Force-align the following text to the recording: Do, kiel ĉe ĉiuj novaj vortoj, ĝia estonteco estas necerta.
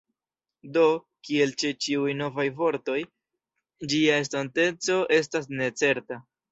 Do, 0.77 0.85
kiel 1.29 1.53
ĉe 1.63 1.71
ĉiuj 1.87 2.15
novaj 2.23 2.47
vortoj, 2.63 2.99
ĝia 3.93 4.21
estonteco 4.27 5.01
estas 5.23 5.51
necerta. 5.63 6.25